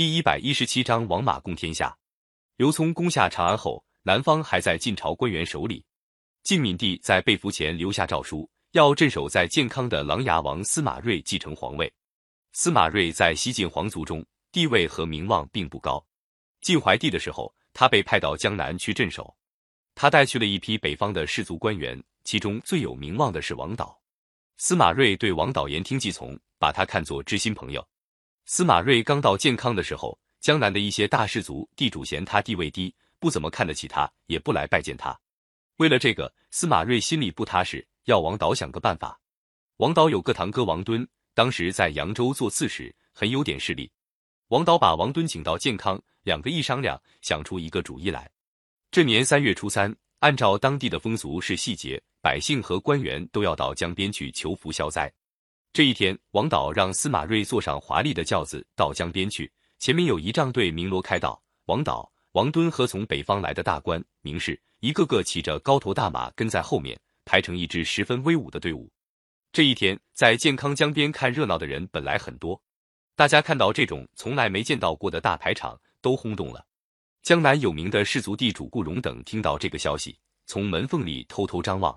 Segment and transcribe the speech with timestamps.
[0.00, 1.94] 第一百一十七章王马共天下。
[2.56, 5.84] 刘聪攻下长安后，南方还在晋朝官员手里。
[6.42, 11.92] 晋闵帝在被俘前留下诏书，要镇守在建康的琅琊王司马睿继承皇位。
[12.54, 16.02] 司马睿在西晋皇族中地位和名望并不高。
[16.62, 19.36] 晋怀帝的时候，他被派到江南去镇守，
[19.94, 24.00] 他带去了一批北方的士族官员，其中最有名望的是王导。
[24.56, 27.86] 司马睿对王导言听计从，把他看作知心朋友。
[28.46, 35.18] 司马睿刚到建康的时候，江南的一些大氏族地主嫌他地位低，不怎么看得起他，也不来拜见他。
[35.76, 39.18] 为了这个，司马睿心里不踏实，要王导想个办法。
[39.76, 43.90] 王导有个堂哥王敦，当时在扬州做刺史，很有点势力。
[44.48, 48.30] 王导把王敦请到建康，两个一商量，想出一个主意来。
[48.90, 55.10] 这年三月初三，按照当地的风俗是细节，百姓和官员都要到江边去求福消灾。
[55.72, 61.40] 这一天，王导让司马睿坐上华丽的轿子到江边去，前面有仪仗队鸣锣开道。
[61.66, 68.90] 王导、王敦和从北方来的大官名士，一个个骑着高头大马跟在后面，排成一支十分威武的队伍。
[69.52, 72.60] 这一天，在健康江边看热闹的人本来很多，
[73.14, 76.66] 大家看到这种从来没见到过的大排场，都轰动了。
[77.22, 81.96] 江南有名的氏族地主顾荣等听到这个消息，从门缝里偷偷张望。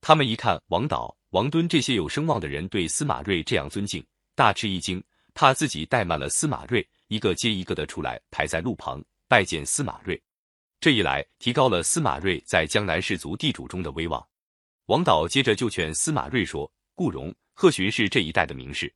[0.00, 1.14] 他们一看王导。
[1.32, 5.02] 王敦这些有声望的人对司马睿这样尊敬，大吃一惊，
[5.32, 10.22] 怕自己怠慢了司马睿，一个接一个的出来排在路旁拜见司马睿。
[10.78, 14.22] 这一来，提高了司马睿在江南士族地主中的威望。
[14.86, 18.94] 王导接着就劝司马睿说：“顾荣、贺询是这一带的名士，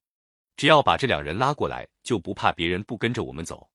[0.59, 3.67] 只要把这两人拉过来，就不怕别人不跟着我们走。”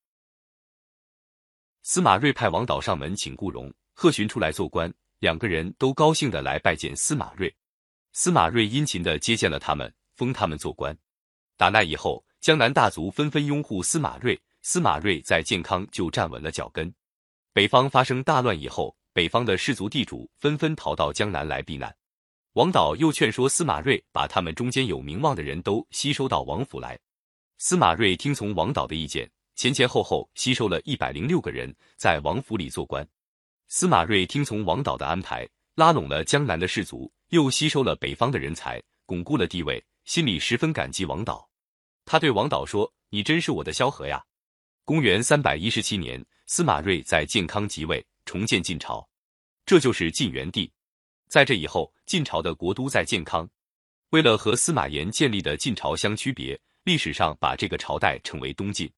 [1.81, 7.51] 司马睿派王导上门请顾荣、贺询出来做官，两个人都高兴的来拜见司马睿。
[8.13, 10.97] 司马睿殷勤地接见了他们，封他们做官。
[11.55, 16.93] 打那以后，江南大族纷纷拥护司马睿，司马睿在建康就站稳了脚跟。
[17.53, 21.95] 北方发生大乱以后，北方的士族地主纷纷逃到江南来避难。
[22.53, 26.99] 王导又劝说司马睿把他们中间有名望的人都吸收到王府来。
[27.59, 33.07] 司马睿听从王导的意见，前前后后吸收了一百零六个人，在王府里做官。
[33.69, 37.09] 司马睿听从王导的安排，拉拢了江南的士族。
[37.31, 41.49] 又吸收了北方的人才，巩固了地位，心里十分感激王导。
[42.03, 44.21] 他对王导说：“你真是我的萧何呀！”
[44.83, 49.07] 公元三百一十七年，司马睿在建康即位，重建晋朝，
[49.65, 50.69] 这就是晋元帝。
[51.29, 53.49] 在这以后，晋朝的国都在建康。
[54.09, 58.91] 为了和司马炎建立的晋朝相区别，历史上把这个朝代称为东晋。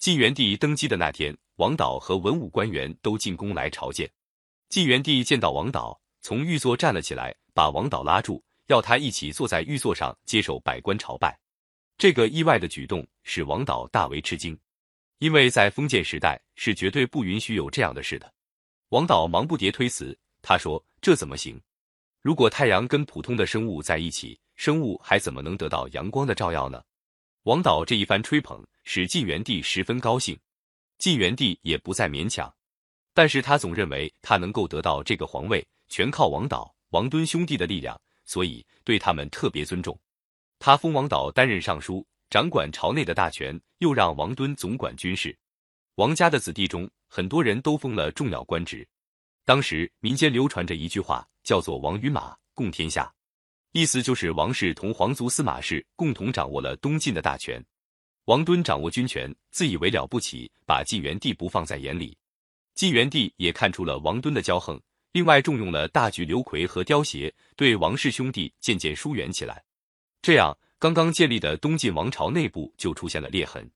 [0.00, 4.10] 晋元帝登基的那天，王导和文武官员都进宫来朝见。
[4.68, 7.34] 晋元帝见到王导，从御座站了起来。
[7.58, 11.36] 把王导拉住，要他一起坐在御座上接受百官朝拜。
[11.96, 14.56] 这个意外的举动使王导大为吃惊，
[15.18, 18.32] 因为在封建时代是绝对不允许有这样的事的。
[18.90, 21.60] 王导忙不迭推辞，他说：“这怎么行？
[22.22, 26.80] 如果太阳跟普通的生物在一起，生物还怎么能得到阳光的照耀呢？”
[27.42, 30.38] 王导这一番吹捧使晋元帝十分高兴，
[30.98, 32.54] 晋元帝也不再勉强，
[33.12, 36.74] 但是他总认为他能够得到这个皇位，全靠王导。
[36.90, 39.98] 王敦兄弟的力量，所以对他们特别尊重。
[40.58, 45.36] 他封王导担任尚书，掌管朝内的大权，又让王敦总管军事。
[45.96, 48.88] 王家的子弟中，很多人都封了重要官职。
[49.44, 53.12] 当时民间流传着一句话，叫做“王与马，共天下”，
[53.72, 57.62] 意思就是王氏同皇族司马氏共同掌握了东晋的大权。
[58.24, 62.16] 王敦掌握军权，自以为了不起，把晋元帝不放在眼里。
[62.74, 64.80] 晋元帝也看出了王敦的骄横。
[65.18, 69.64] 另外重用了大举刘奎和刁协，对王氏兄弟渐渐疏远起来。
[70.22, 73.68] 这样，刚刚建立的东晋王朝内部就出现了裂痕。